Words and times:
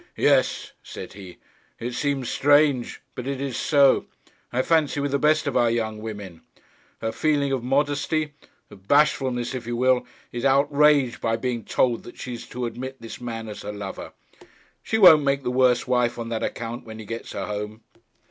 'Yes,' 0.17 0.71
said 0.81 1.13
he. 1.13 1.37
'It 1.79 1.91
seems 1.93 2.27
strange, 2.27 3.03
but 3.13 3.27
it 3.27 3.39
is 3.39 3.55
so, 3.55 4.07
I 4.51 4.63
fancy, 4.63 4.99
with 4.99 5.11
the 5.11 5.19
best 5.19 5.45
of 5.45 5.55
our 5.55 5.69
young 5.69 5.99
women. 5.99 6.41
Her 7.01 7.11
feeling 7.11 7.51
of 7.51 7.63
modesty 7.63 8.33
of 8.71 8.87
bashfulness 8.87 9.53
if 9.53 9.67
you 9.67 9.75
will 9.77 10.07
is 10.31 10.43
outraged 10.43 11.21
by 11.21 11.35
being 11.37 11.63
told 11.63 12.01
that 12.01 12.17
she 12.17 12.33
is 12.33 12.47
to 12.47 12.65
admit 12.65 12.99
this 12.99 13.21
man 13.21 13.47
as 13.47 13.61
her 13.61 13.71
lover. 13.71 14.13
She 14.81 14.97
won't 14.97 15.21
make 15.21 15.43
the 15.43 15.51
worse 15.51 15.85
wife 15.87 16.17
on 16.17 16.29
that 16.29 16.41
account, 16.41 16.83
when 16.83 16.97
he 16.97 17.05
gets 17.05 17.33
her 17.33 17.45
home.' 17.45 17.83